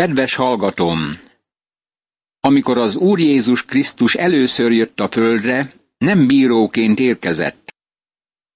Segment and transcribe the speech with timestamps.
[0.00, 1.18] Kedves hallgatom!
[2.40, 7.74] Amikor az Úr Jézus Krisztus először jött a földre, nem bíróként érkezett.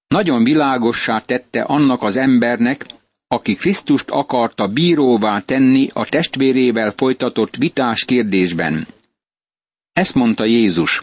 [0.07, 2.85] Nagyon világossá tette annak az embernek,
[3.27, 8.87] aki Krisztust akarta bíróvá tenni a testvérével folytatott vitás kérdésben.
[9.91, 11.01] Ezt mondta Jézus.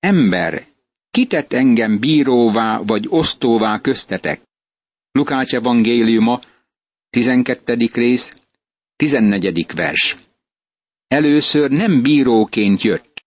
[0.00, 0.66] Ember,
[1.10, 4.40] kitett engem bíróvá vagy osztóvá köztetek?
[5.12, 6.40] Lukács evangéliuma,
[7.10, 7.88] 12.
[7.92, 8.32] rész,
[8.96, 9.66] 14.
[9.74, 10.16] vers.
[11.06, 13.24] Először nem bíróként jött,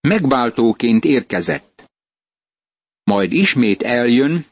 [0.00, 1.90] megváltóként érkezett.
[3.04, 4.44] Majd ismét eljön,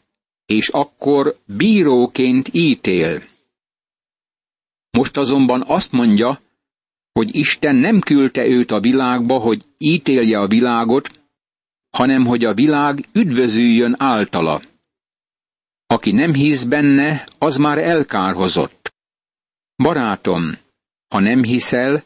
[0.47, 3.23] és akkor bíróként ítél.
[4.91, 6.41] Most azonban azt mondja,
[7.13, 11.21] hogy Isten nem küldte őt a világba, hogy ítélje a világot,
[11.91, 14.63] hanem hogy a világ üdvözüljön általa.
[15.87, 18.84] Aki nem hisz benne, az már elkárhozott.
[19.77, 20.59] Barátom,
[21.09, 22.05] ha nem hiszel,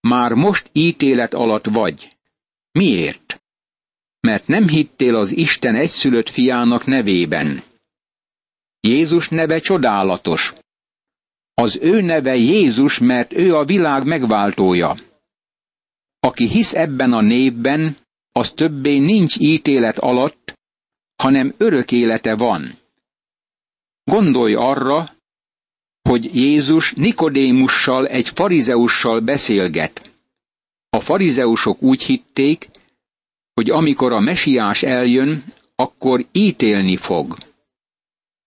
[0.00, 2.16] már most ítélet alatt vagy.
[2.72, 3.42] Miért?
[4.20, 7.62] Mert nem hittél az Isten egyszülött fiának nevében.
[8.80, 10.52] Jézus neve csodálatos.
[11.54, 14.96] Az ő neve Jézus, mert ő a világ megváltója.
[16.20, 17.96] Aki hisz ebben a névben,
[18.32, 20.52] az többé nincs ítélet alatt,
[21.16, 22.78] hanem örök élete van.
[24.04, 25.15] Gondolj arra,
[26.06, 30.10] hogy Jézus Nikodémussal, egy farizeussal beszélget.
[30.90, 32.68] A farizeusok úgy hitték,
[33.54, 37.36] hogy amikor a mesiás eljön, akkor ítélni fog.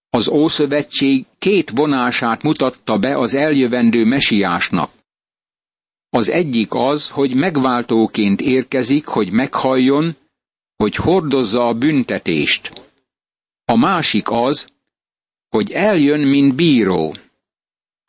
[0.10, 4.92] Az Ószövetség két vonását mutatta be az eljövendő mesiásnak.
[6.10, 10.16] Az egyik az, hogy megváltóként érkezik, hogy meghalljon,
[10.76, 12.72] hogy hordozza a büntetést.
[13.66, 14.68] A másik az,
[15.50, 17.16] hogy eljön, mint bíró.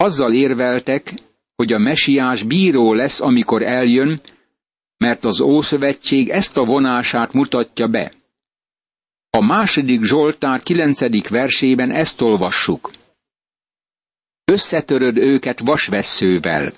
[0.02, 1.14] Azzal érveltek,
[1.56, 4.20] hogy a mesiás bíró lesz, amikor eljön,
[4.96, 8.12] mert az Ószövetség ezt a vonását mutatja be.
[9.30, 12.90] A második Zsoltár kilencedik versében ezt olvassuk.
[14.44, 16.72] Összetöröd őket vasvesszővel.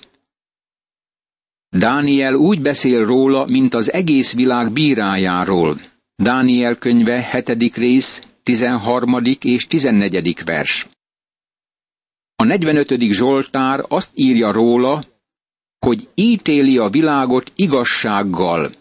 [1.69, 5.79] Dániel úgy beszél róla, mint az egész világ bírájáról.
[6.15, 7.75] Dániel könyve 7.
[7.75, 9.21] rész, 13.
[9.41, 10.43] és 14.
[10.45, 10.87] vers.
[12.35, 13.11] A 45.
[13.11, 15.03] Zsoltár azt írja róla,
[15.79, 18.71] hogy ítéli a világot igazsággal,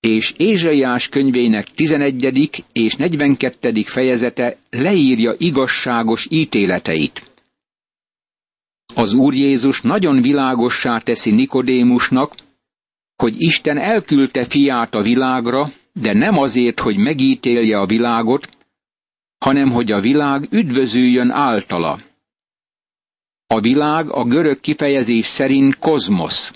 [0.00, 2.64] és Ézsaiás könyvének 11.
[2.72, 3.82] és 42.
[3.82, 7.32] fejezete leírja igazságos ítéleteit.
[8.94, 12.34] Az Úr Jézus nagyon világossá teszi Nikodémusnak,
[13.16, 18.48] hogy Isten elküldte fiát a világra, de nem azért, hogy megítélje a világot,
[19.38, 22.00] hanem hogy a világ üdvözüljön általa.
[23.54, 26.52] A világ a görög kifejezés szerint kozmosz.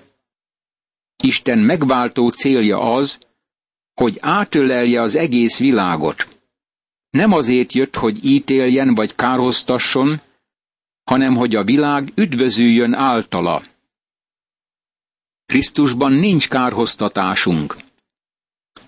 [1.23, 3.19] Isten megváltó célja az,
[3.95, 6.39] hogy átölelje az egész világot.
[7.11, 10.21] Nem azért jött, hogy ítéljen vagy kárhoztasson,
[11.05, 13.63] hanem hogy a világ üdvözüljön általa.
[15.47, 17.77] Krisztusban nincs kárhoztatásunk.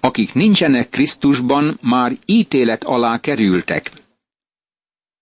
[0.01, 3.91] Akik nincsenek Krisztusban, már ítélet alá kerültek.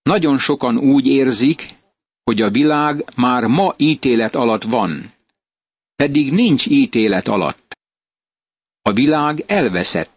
[0.02, 1.76] Nagyon sokan úgy érzik,
[2.28, 5.12] hogy a világ már ma ítélet alatt van,
[5.96, 7.76] pedig nincs ítélet alatt.
[8.82, 10.12] A világ elveszett.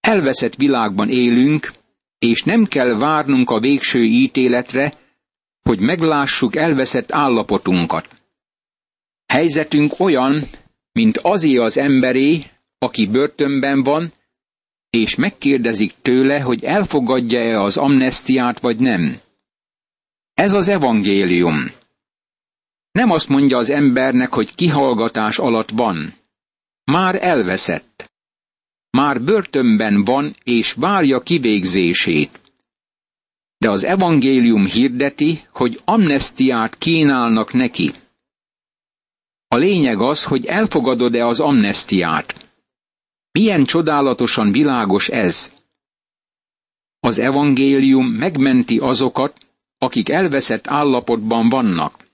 [0.00, 1.72] Elveszett világban élünk,
[2.18, 4.92] és nem kell várnunk a végső ítéletre,
[5.62, 8.08] hogy meglássuk elveszett állapotunkat.
[9.26, 10.42] Helyzetünk olyan,
[10.92, 12.44] mint azé az emberé,
[12.78, 14.12] aki börtönben van,
[14.90, 19.20] és megkérdezik tőle, hogy elfogadja-e az amnestiát vagy nem.
[20.42, 21.70] Ez az evangélium.
[22.92, 26.14] Nem azt mondja az embernek, hogy kihallgatás alatt van.
[26.84, 28.12] Már elveszett.
[28.90, 32.40] Már börtönben van, és várja kivégzését.
[33.58, 37.92] De az evangélium hirdeti, hogy amnestiát kínálnak neki.
[39.48, 42.50] A lényeg az, hogy elfogadod-e az amnestiát.
[43.30, 45.52] Milyen csodálatosan világos ez!
[47.00, 49.41] Az evangélium megmenti azokat,
[49.82, 52.06] akik elveszett állapotban vannak.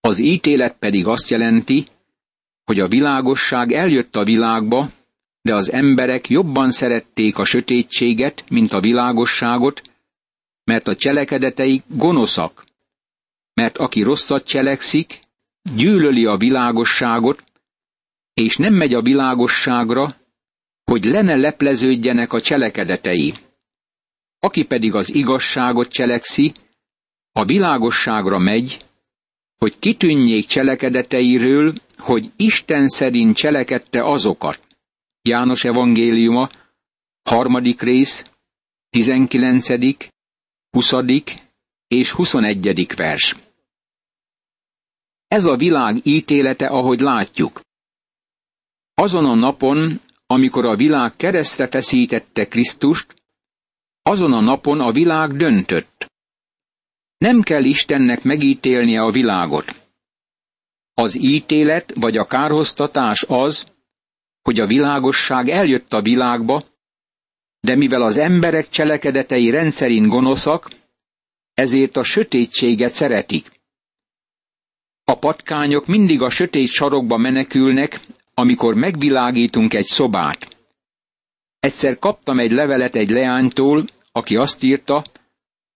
[0.00, 1.86] Az ítélet pedig azt jelenti,
[2.64, 4.90] hogy a világosság eljött a világba,
[5.42, 9.82] de az emberek jobban szerették a sötétséget, mint a világosságot,
[10.64, 12.64] mert a cselekedeteik gonoszak.
[13.54, 15.18] Mert aki rosszat cselekszik,
[15.74, 17.44] gyűlöli a világosságot,
[18.34, 20.16] és nem megy a világosságra,
[20.84, 23.34] hogy lene lepleződjenek a cselekedetei.
[24.44, 26.52] Aki pedig az igazságot cselekszi,
[27.32, 28.84] a világosságra megy,
[29.56, 34.60] hogy kitűnjék cselekedeteiről, hogy Isten szerint cselekedte azokat.
[35.22, 36.48] János evangéliuma,
[37.22, 38.24] harmadik rész,
[38.90, 39.68] 19.,
[40.70, 40.92] 20.
[41.86, 42.86] és 21.
[42.96, 43.36] vers.
[45.28, 47.60] Ez a világ ítélete, ahogy látjuk.
[48.94, 53.21] Azon a napon, amikor a világ keresztre feszítette Krisztust,
[54.02, 56.06] azon a napon a világ döntött.
[57.18, 59.80] Nem kell Istennek megítélnie a világot.
[60.94, 63.64] Az ítélet vagy a kárhoztatás az,
[64.42, 66.62] hogy a világosság eljött a világba,
[67.60, 70.70] de mivel az emberek cselekedetei rendszerint gonoszak,
[71.54, 73.60] ezért a sötétséget szeretik.
[75.04, 78.00] A patkányok mindig a sötét sarokba menekülnek,
[78.34, 80.56] amikor megvilágítunk egy szobát.
[81.62, 85.04] Egyszer kaptam egy levelet egy leánytól, aki azt írta,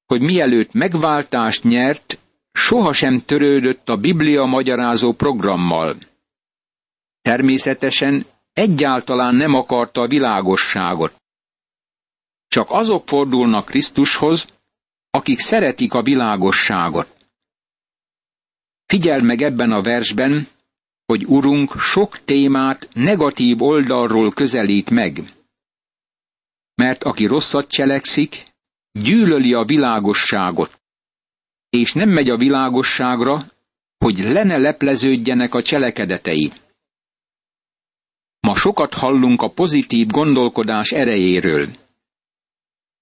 [0.07, 2.19] hogy mielőtt megváltást nyert,
[2.53, 5.97] sohasem törődött a Biblia magyarázó programmal.
[7.23, 11.15] Természetesen egyáltalán nem akarta a világosságot.
[12.49, 14.47] Csak azok fordulnak Krisztushoz,
[15.11, 17.17] akik szeretik a világosságot.
[18.87, 20.47] Figyeld meg ebben a versben,
[21.07, 25.36] hogy Urunk sok témát negatív oldalról közelít meg.
[26.77, 28.45] Mert aki rosszat cselekszik,
[28.93, 30.81] gyűlöli a világosságot,
[31.71, 33.45] és nem megy a világosságra,
[33.99, 36.53] hogy lene lepleződjenek a cselekedetei.
[38.41, 41.69] Ma sokat hallunk a pozitív gondolkodás erejéről.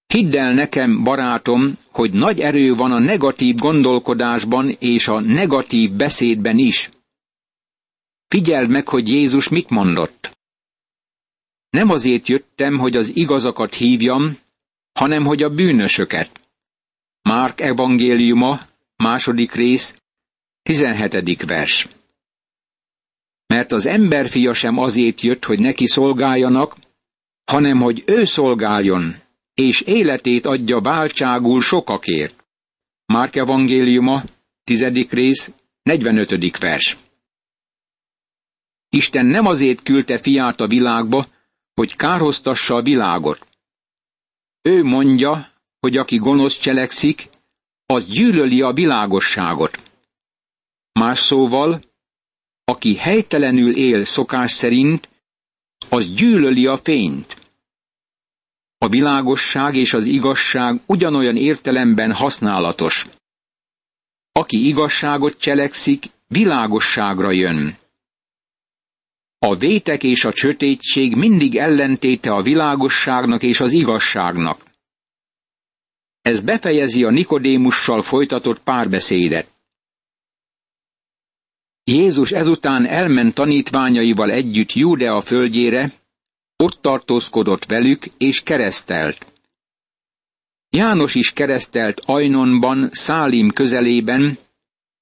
[0.07, 6.59] Hidd el nekem, barátom, hogy nagy erő van a negatív gondolkodásban és a negatív beszédben
[6.59, 6.91] is.
[8.29, 10.34] Figyeld meg, hogy Jézus mit mondott.
[11.75, 14.37] Nem azért jöttem, hogy az igazakat hívjam,
[14.93, 16.41] hanem hogy a bűnösöket.
[17.23, 18.61] Márk evangéliuma,
[18.97, 19.99] második rész,
[20.63, 21.45] 17.
[21.47, 21.89] vers.
[23.47, 26.77] Mert az emberfia sem azért jött, hogy neki szolgáljanak,
[27.45, 29.15] hanem hogy ő szolgáljon,
[29.55, 32.45] és életét adja váltságul sokakért.
[33.07, 34.23] Márk evangéliuma,
[34.65, 34.85] 10.
[35.11, 36.59] rész, 45.
[36.59, 36.97] vers.
[38.89, 41.33] Isten nem azért küldte fiát a világba,
[41.75, 43.47] hogy kárhoztassa a világot.
[44.63, 45.51] Ő mondja,
[45.81, 47.29] hogy aki gonosz cselekszik,
[47.87, 49.83] az gyűlöli a világosságot.
[50.93, 51.81] Más szóval,
[52.65, 55.09] aki helytelenül él szokás szerint,
[55.89, 57.37] az gyűlöli a fényt.
[58.79, 63.07] A világosság és az igazság ugyanolyan értelemben használatos.
[64.33, 67.77] Aki igazságot cselekszik, világosságra jön.
[69.47, 74.65] A vétek és a csötétség mindig ellentéte a világosságnak és az igazságnak.
[76.23, 79.51] Ez befejezi a Nikodémussal folytatott párbeszédet.
[81.85, 85.93] Jézus ezután elment tanítványaival együtt Júdea földjére,
[86.57, 89.27] ott tartózkodott velük és keresztelt.
[90.71, 94.39] János is keresztelt Ajnonban, Szálim közelében,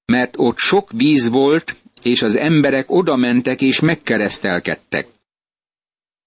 [0.05, 5.07] mert ott sok víz volt, és az emberek odamentek és megkeresztelkedtek.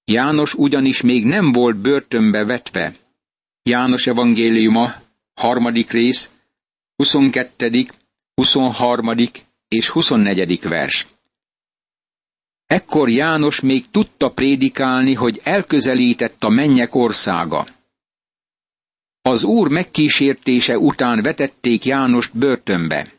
[0.05, 2.95] János ugyanis még nem volt börtönbe vetve.
[3.63, 4.95] János evangéliuma,
[5.35, 6.31] harmadik rész,
[6.97, 7.87] 22.,
[8.35, 9.15] 23.
[9.69, 10.61] és 24.
[10.63, 11.07] vers.
[12.67, 17.67] Ekkor János még tudta prédikálni, hogy elközelített a mennyek országa.
[19.23, 23.16] Az úr megkísértése után vetették Jánost börtönbe.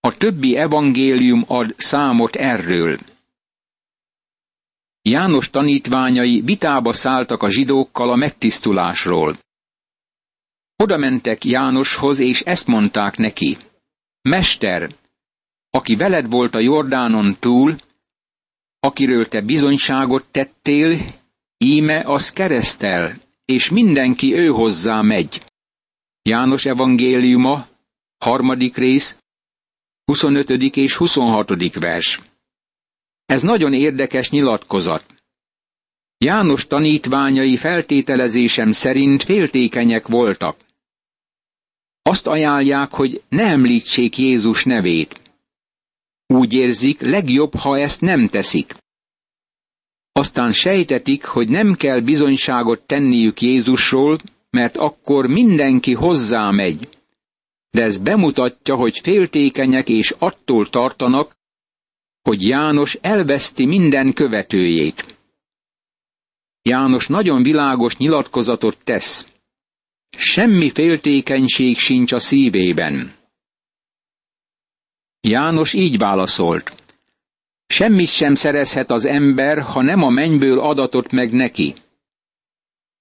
[0.00, 2.98] A többi evangélium ad számot erről.
[5.02, 9.38] János tanítványai vitába szálltak a zsidókkal a megtisztulásról.
[10.76, 13.56] Oda mentek Jánoshoz, és ezt mondták neki.
[14.22, 14.94] Mester,
[15.70, 17.76] aki veled volt a Jordánon túl,
[18.80, 20.98] akiről te bizonyságot tettél,
[21.58, 25.42] íme az keresztel, és mindenki ő hozzá megy.
[26.22, 27.66] János evangéliuma,
[28.18, 29.16] harmadik rész,
[30.08, 30.50] 25.
[30.76, 31.74] és 26.
[31.74, 32.20] vers.
[33.26, 35.04] Ez nagyon érdekes nyilatkozat.
[36.18, 40.56] János tanítványai feltételezésem szerint féltékenyek voltak.
[42.02, 45.20] Azt ajánlják, hogy ne említsék Jézus nevét.
[46.26, 48.74] Úgy érzik, legjobb, ha ezt nem teszik.
[50.12, 54.18] Aztán sejtetik, hogy nem kell bizonyságot tenniük Jézusról,
[54.50, 56.97] mert akkor mindenki hozzá megy.
[57.70, 61.36] De ez bemutatja, hogy féltékenyek és attól tartanak,
[62.22, 65.16] hogy János elveszti minden követőjét.
[66.62, 69.26] János nagyon világos nyilatkozatot tesz.
[70.10, 73.12] Semmi féltékenység sincs a szívében.
[75.20, 76.72] János így válaszolt.
[77.66, 81.74] Semmit sem szerezhet az ember, ha nem a mennyből adatot meg neki.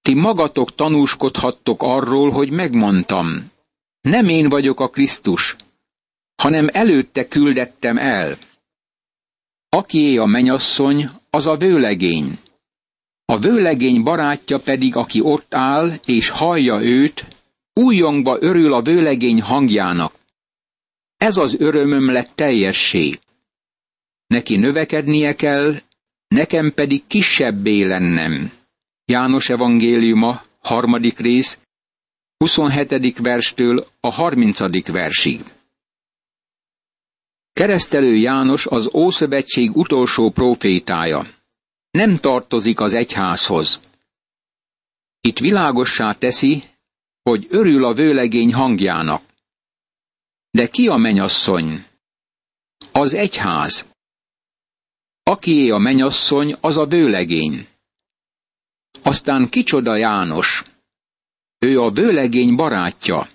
[0.02, 3.52] Ti magatok tanúskodhattok arról, hogy megmondtam.
[4.08, 5.56] Nem én vagyok a Krisztus,
[6.36, 8.38] hanem előtte küldettem el.
[9.70, 12.40] Akié a menyasszony, az a vőlegény.
[13.26, 17.26] A vőlegény barátja pedig, aki ott áll és hallja őt,
[17.74, 20.14] újongva örül a vőlegény hangjának.
[21.18, 23.20] Ez az örömöm lett teljessé.
[24.28, 25.76] Neki növekednie kell,
[26.28, 28.52] nekem pedig kisebbé lennem.
[29.06, 31.58] János evangéliuma, harmadik rész,
[32.38, 33.18] 27.
[33.18, 34.88] verstől a 30.
[34.92, 35.44] versig.
[37.54, 41.24] Keresztelő János az Ószövetség utolsó profétája.
[41.92, 43.80] Nem tartozik az egyházhoz.
[45.22, 46.64] Itt világossá teszi,
[47.22, 49.24] hogy örül a vőlegény hangjának.
[50.50, 51.86] De ki a menyasszony?
[52.92, 53.86] Az egyház.
[55.24, 57.68] Akié a menyasszony, az a vőlegény.
[59.02, 60.64] Aztán kicsoda János?
[61.60, 63.28] Ő a vőlegény barátja.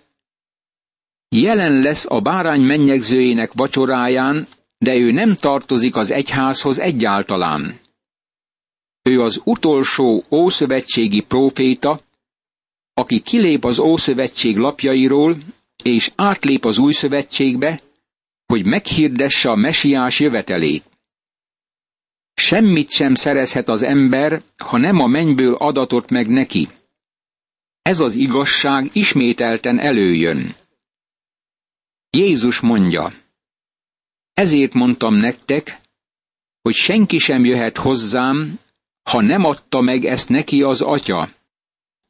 [1.29, 4.47] Jelen lesz a bárány mennyegzőjének vacsoráján,
[4.79, 7.81] de ő nem tartozik az egyházhoz egyáltalán.
[9.03, 12.01] Ő az utolsó ószövetségi próféta,
[12.95, 15.37] aki kilép az Ószövetség lapjairól,
[15.83, 17.81] és átlép az Új Szövetségbe,
[18.47, 20.85] hogy meghirdesse a mesiás jövetelét.
[22.35, 26.69] Semmit sem szerezhet az ember, ha nem a mennyből adatot meg neki.
[27.83, 30.55] Ez az igazság ismételten előjön.
[32.11, 33.13] Jézus mondja,
[34.33, 35.81] ezért mondtam nektek,
[36.63, 38.59] hogy senki sem jöhet hozzám,
[39.03, 41.29] ha nem adta meg ezt neki az atya.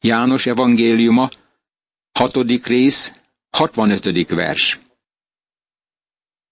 [0.00, 1.30] János evangéliuma,
[2.12, 3.12] hatodik rész,
[3.50, 4.28] 65.
[4.28, 4.78] vers.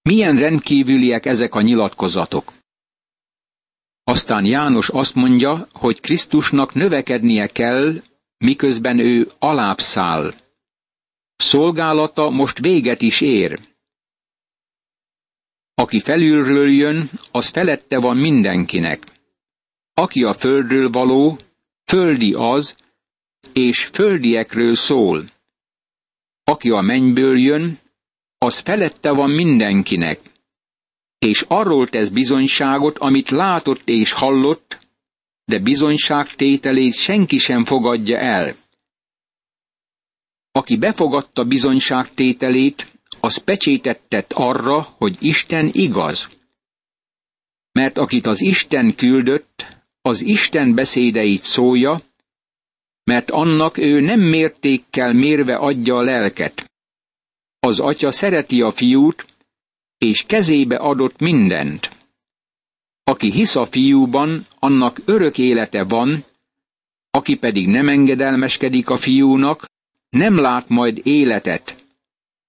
[0.03, 2.53] Milyen rendkívüliek ezek a nyilatkozatok.
[4.05, 8.03] Aztán János azt mondja, hogy Krisztusnak növekednie kell,
[8.45, 10.35] miközben ő alábbszáll.
[11.37, 13.69] Szolgálata most véget is ér.
[15.75, 19.05] Aki felülről jön, az felette van mindenkinek.
[19.95, 21.39] Aki a földről való,
[21.85, 22.75] földi az,
[23.53, 25.25] és földiekről szól.
[26.45, 27.79] Aki a mennyből jön,
[28.39, 30.21] az felette van mindenkinek,
[31.19, 34.80] és arról tesz bizonyságot, amit látott és hallott,
[35.45, 38.55] de bizonyságtételét senki sem fogadja el.
[40.53, 42.87] Aki befogadta bizonyságtételét,
[43.21, 46.29] az pecsétet tett arra, hogy Isten igaz.
[47.73, 49.67] Mert akit az Isten küldött,
[50.03, 52.03] az Isten beszédeit szólja,
[53.05, 56.71] mert annak ő nem mértékkel mérve adja a lelket.
[57.61, 59.25] Az atya szereti a fiút,
[59.99, 62.00] és kezébe adott mindent.
[63.11, 66.25] Aki hisz a fiúban, annak örök élete van,
[67.11, 69.65] aki pedig nem engedelmeskedik a fiúnak,
[70.11, 71.85] nem lát majd életet,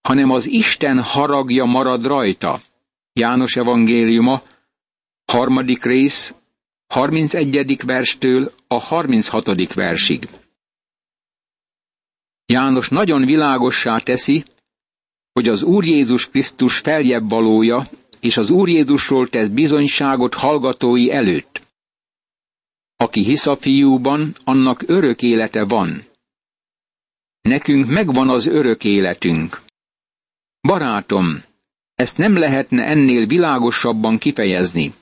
[0.01, 2.61] hanem az Isten haragja marad rajta.
[3.13, 4.41] János evangéliuma,
[5.25, 6.33] harmadik rész,
[6.87, 7.85] 31.
[7.85, 9.73] verstől a 36.
[9.73, 10.27] versig.
[12.45, 14.43] János nagyon világossá teszi,
[15.33, 17.87] hogy az Úr Jézus Krisztus feljebb valója,
[18.21, 21.61] és az Úr Jézusról tesz bizonyságot hallgatói előtt.
[22.95, 26.05] Aki hisz a fiúban, annak örök élete van.
[27.41, 29.61] Nekünk megvan az örök életünk.
[30.61, 31.43] Barátom,
[31.95, 34.93] ezt nem lehetne ennél világosabban kifejezni.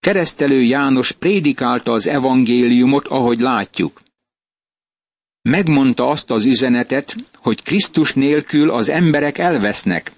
[0.00, 4.02] Keresztelő János prédikálta az evangéliumot, ahogy látjuk.
[5.42, 10.12] Megmondta azt az üzenetet, hogy Krisztus nélkül az emberek elvesznek,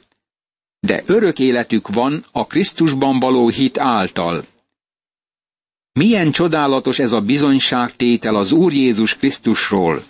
[0.87, 4.45] de örök életük van a Krisztusban való hit által.
[5.93, 10.05] Milyen csodálatos ez a bizonyságtétel az Úr Jézus Krisztusról.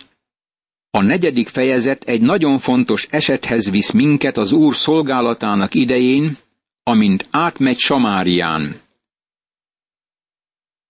[0.89, 6.37] A negyedik fejezet egy nagyon fontos esethez visz minket az Úr szolgálatának idején,
[6.83, 8.79] amint átmegy Samárián.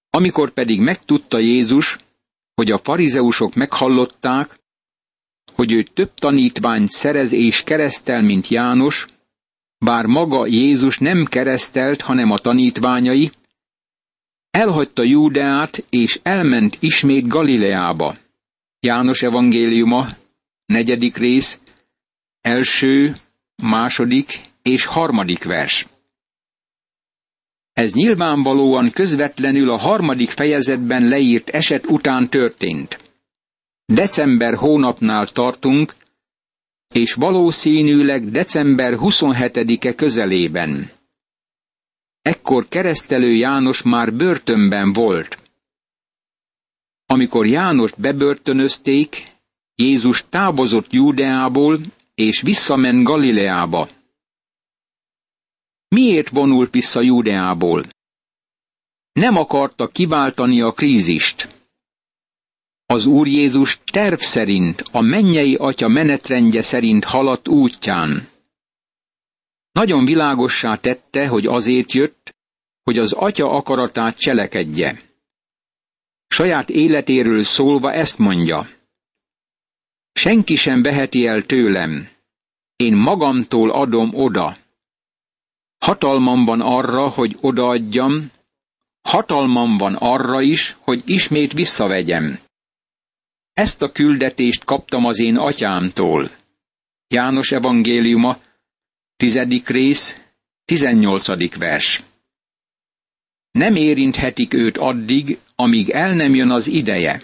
[0.09, 1.97] Amikor pedig megtudta Jézus,
[2.55, 4.59] hogy a farizeusok meghallották,
[5.53, 9.05] hogy ő több tanítványt szerez és keresztel, mint János,
[9.77, 13.31] bár maga Jézus nem keresztelt, hanem a tanítványai,
[14.51, 18.17] elhagyta Júdeát, és elment ismét Galileába.
[18.79, 20.07] János evangéliuma,
[20.65, 21.59] negyedik rész,
[22.41, 23.15] első,
[23.63, 25.85] második és harmadik vers.
[27.73, 32.99] Ez nyilvánvalóan közvetlenül a harmadik fejezetben leírt eset után történt.
[33.85, 35.95] December hónapnál tartunk,
[36.93, 40.89] és valószínűleg december 27-e közelében.
[42.21, 45.37] Ekkor keresztelő János már börtönben volt.
[47.05, 49.23] Amikor Jánost bebörtönözték,
[49.75, 51.79] Jézus távozott Júdeából,
[52.15, 53.89] és visszament Galileába.
[55.87, 57.85] Miért vonult vissza Júdeából?
[59.11, 61.56] Nem akarta kiváltani a krízist.
[62.89, 68.27] Az Úr Jézus terv szerint, a mennyei atya menetrendje szerint haladt útján.
[69.71, 72.35] Nagyon világossá tette, hogy azért jött,
[72.83, 75.01] hogy az atya akaratát cselekedje.
[76.27, 78.69] Saját életéről szólva ezt mondja.
[80.13, 82.09] Senki sem veheti el tőlem.
[82.75, 84.57] Én magamtól adom oda.
[85.77, 88.31] Hatalmam van arra, hogy odaadjam,
[89.01, 92.45] hatalmam van arra is, hogy ismét visszavegyem.
[93.57, 96.31] Ezt a küldetést kaptam az én atyámtól.
[97.07, 98.37] János evangéliuma,
[99.15, 100.21] tizedik rész,
[100.65, 102.03] tizennyolcadik vers.
[103.51, 107.21] Nem érinthetik őt addig, amíg el nem jön az ideje.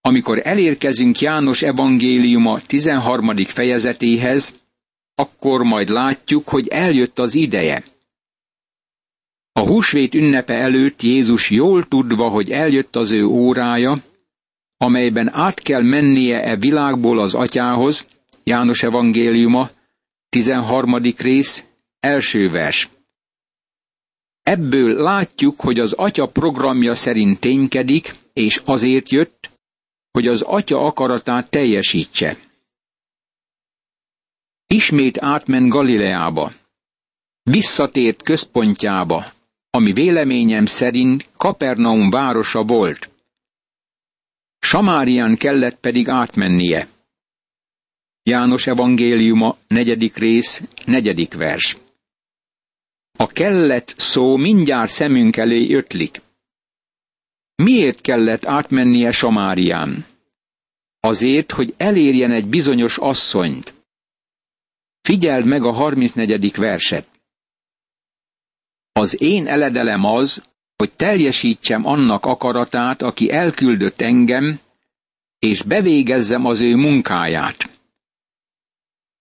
[0.00, 3.36] Amikor elérkezünk János evangéliuma 13.
[3.36, 4.54] fejezetéhez,
[5.14, 7.84] akkor majd látjuk, hogy eljött az ideje.
[9.52, 14.02] A húsvét ünnepe előtt Jézus jól tudva, hogy eljött az ő órája,
[14.78, 18.06] amelyben át kell mennie e világból az atyához,
[18.44, 19.70] János evangéliuma,
[20.28, 20.96] 13.
[21.16, 21.64] rész,
[22.00, 22.88] első vers.
[24.42, 29.50] Ebből látjuk, hogy az atya programja szerint ténykedik, és azért jött,
[30.10, 32.36] hogy az atya akaratát teljesítse.
[34.66, 36.52] Ismét átment Galileába.
[37.42, 39.32] Visszatért központjába,
[39.70, 43.08] ami véleményem szerint Kapernaum városa volt.
[44.58, 46.88] Samárián kellett pedig átmennie.
[48.22, 51.76] János evangéliuma, negyedik rész, negyedik vers.
[53.18, 56.20] A kellett szó mindjárt szemünk elé ötlik.
[57.54, 60.06] Miért kellett átmennie Samárián?
[61.00, 63.74] Azért, hogy elérjen egy bizonyos asszonyt.
[65.00, 66.56] Figyeld meg a 34.
[66.56, 67.08] verset.
[68.92, 70.42] Az én eledelem az,
[70.78, 74.60] hogy teljesítsem annak akaratát, aki elküldött engem,
[75.38, 77.78] és bevégezzem az ő munkáját.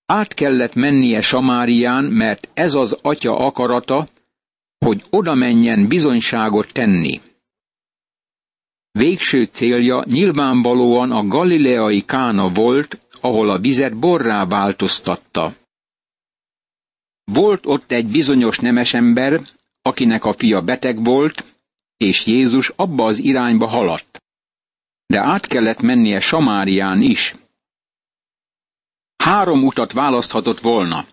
[0.06, 4.08] Át kellett mennie Samárián, mert ez az atya akarata,
[4.78, 7.22] hogy oda menjen bizonyságot tenni.
[8.92, 15.54] Végső célja nyilvánvalóan a galileai kána volt, ahol a vizet borrá változtatta.
[17.24, 19.42] Volt ott egy bizonyos nemesember,
[19.88, 21.44] akinek a fia beteg volt,
[21.98, 24.24] és Jézus abba az irányba haladt.
[25.06, 27.36] De át kellett mennie Samárián is.
[29.16, 31.06] Három utat választhatott volna.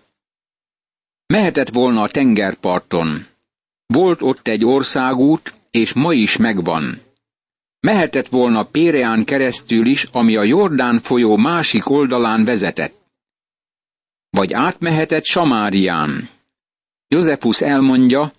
[1.25, 3.25] Mehetett volna a tengerparton.
[3.85, 7.01] Volt ott egy országút, és ma is megvan.
[7.79, 12.95] Mehetett volna Péreán keresztül is, ami a Jordán folyó másik oldalán vezetett.
[14.29, 16.29] Vagy átmehetett Samárián.
[17.07, 18.33] Józefus elmondja,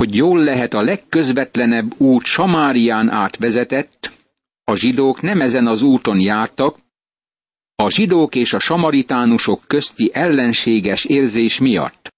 [0.00, 4.10] hogy jól lehet a legközvetlenebb út Samárián átvezetett,
[4.64, 6.78] a zsidók nem ezen az úton jártak,
[7.74, 12.08] a zsidók és a samaritánusok közti ellenséges érzés miatt.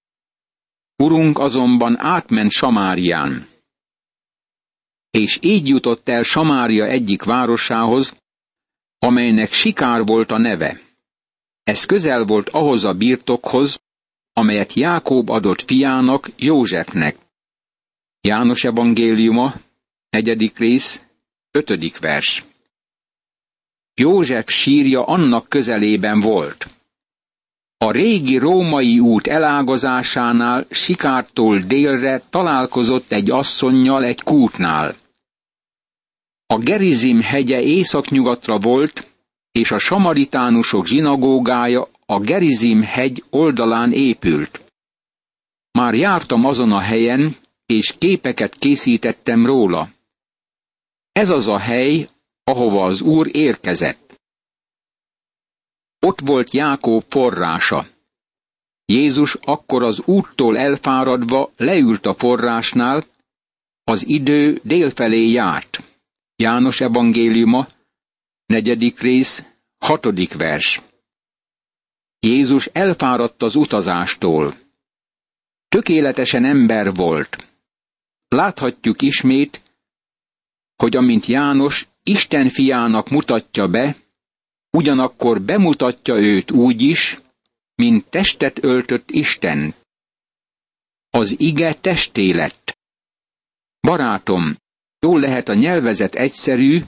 [1.03, 3.47] Urunk azonban átment Samárián.
[5.09, 8.13] És így jutott el Samária egyik városához,
[8.99, 10.79] amelynek Sikár volt a neve.
[11.63, 13.79] Ez közel volt ahhoz a birtokhoz,
[14.33, 17.21] amelyet Jákób adott fiának, Józsefnek.
[18.27, 19.53] János evangéliuma,
[20.09, 21.05] negyedik rész,
[21.51, 22.43] ötödik vers.
[23.93, 26.67] József sírja annak közelében volt.
[27.77, 34.95] A régi római út elágazásánál Sikártól délre találkozott egy asszonnyal egy kútnál.
[36.45, 39.11] A Gerizim hegye északnyugatra volt,
[39.51, 44.61] és a samaritánusok zsinagógája a Gerizim hegy oldalán épült.
[45.71, 49.89] Már jártam azon a helyen, és képeket készítettem róla.
[51.11, 52.09] Ez az a hely,
[52.43, 54.21] ahova az Úr érkezett.
[55.99, 57.85] Ott volt Jákób forrása.
[58.85, 63.05] Jézus akkor az úttól elfáradva leült a forrásnál,
[63.83, 65.81] az idő délfelé járt.
[66.35, 67.67] János evangéliuma,
[68.45, 69.43] negyedik rész,
[69.77, 70.81] hatodik vers.
[72.19, 74.55] Jézus elfáradt az utazástól.
[75.67, 77.52] Tökéletesen ember volt.
[78.33, 79.61] Láthatjuk ismét,
[80.75, 83.95] hogy amint János Isten fiának mutatja be,
[84.69, 87.19] ugyanakkor bemutatja őt úgy is,
[87.75, 89.73] mint testet öltött Isten.
[91.09, 92.77] Az ige testé lett.
[93.79, 94.55] Barátom,
[94.99, 96.81] jól lehet a nyelvezet egyszerű,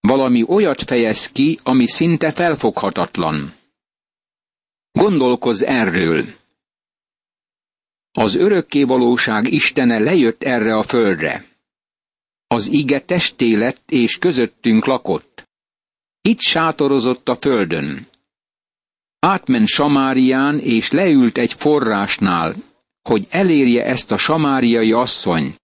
[0.00, 3.54] valami olyat fejez ki, ami szinte felfoghatatlan.
[4.92, 6.24] Gondolkozz erről.
[8.16, 11.44] Az örökké valóság Istene lejött erre a földre.
[12.46, 15.48] Az ige testé lett és közöttünk lakott.
[16.20, 18.06] Itt sátorozott a földön.
[19.18, 22.54] Átment Samárián és leült egy forrásnál,
[23.02, 25.54] hogy elérje ezt a samáriai asszony.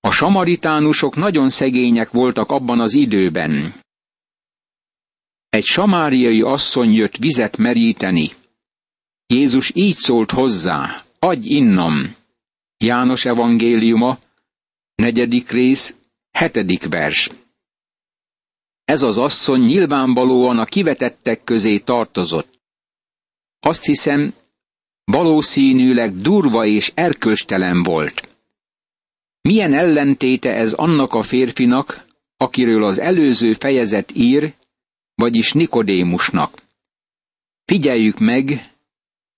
[0.00, 3.74] A samaritánusok nagyon szegények voltak abban az időben.
[5.48, 8.30] Egy samáriai asszony jött vizet meríteni.
[9.30, 12.14] Jézus így szólt hozzá, adj innom.
[12.78, 14.18] János evangéliuma,
[14.94, 15.94] negyedik rész,
[16.30, 17.30] hetedik vers.
[18.84, 22.60] Ez az asszony nyilvánvalóan a kivetettek közé tartozott.
[23.60, 24.34] Azt hiszem,
[25.04, 28.28] valószínűleg durva és erkölcstelen volt.
[29.40, 34.54] Milyen ellentéte ez annak a férfinak, akiről az előző fejezet ír,
[35.14, 36.62] vagyis Nikodémusnak.
[37.64, 38.69] Figyeljük meg,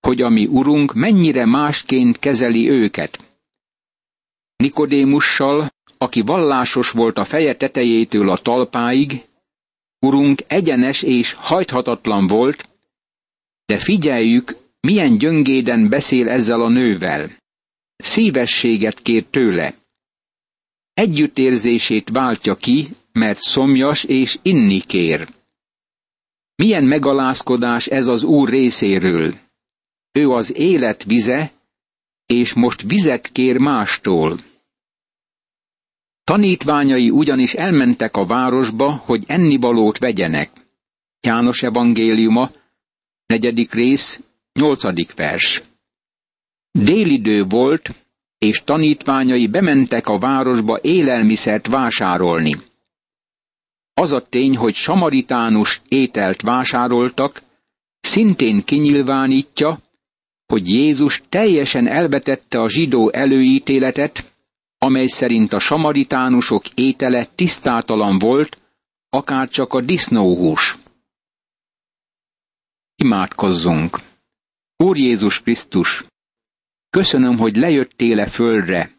[0.07, 3.19] hogy a mi urunk mennyire másként kezeli őket.
[4.55, 9.23] Nikodémussal, aki vallásos volt a feje tetejétől a talpáig,
[9.99, 12.69] urunk egyenes és hajthatatlan volt,
[13.65, 17.31] de figyeljük, milyen gyöngéden beszél ezzel a nővel.
[17.95, 19.75] Szívességet kér tőle.
[20.93, 25.27] Együttérzését váltja ki, mert szomjas és inni kér.
[26.55, 29.42] Milyen megalázkodás ez az Úr részéről.
[30.13, 31.51] Ő az élet vize,
[32.25, 34.39] és most vizet kér mástól.
[36.23, 40.51] Tanítványai ugyanis elmentek a városba, hogy ennivalót vegyenek.
[41.21, 42.51] János evangéliuma,
[43.25, 44.21] negyedik rész,
[44.53, 45.61] nyolcadik vers.
[46.71, 47.91] Délidő volt,
[48.37, 52.55] és tanítványai bementek a városba élelmiszert vásárolni.
[53.93, 57.41] Az a tény, hogy samaritánus ételt vásároltak,
[57.99, 59.79] szintén kinyilvánítja,
[60.53, 64.31] hogy Jézus teljesen elvetette a zsidó előítéletet,
[64.77, 68.61] amely szerint a samaritánusok étele tisztátalan volt,
[69.09, 70.77] akár csak a disznóhús.
[72.95, 73.99] Imádkozzunk!
[74.77, 76.03] Úr Jézus Krisztus,
[76.89, 78.91] köszönöm, hogy lejöttél e földre,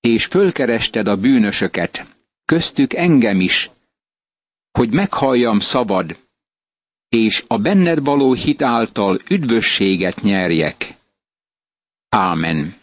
[0.00, 2.06] és fölkerested a bűnösöket,
[2.44, 3.70] köztük engem is,
[4.72, 6.27] hogy meghalljam szabad,
[7.08, 10.94] és a benned való hit által üdvösséget nyerjek.
[12.08, 12.77] Ámen.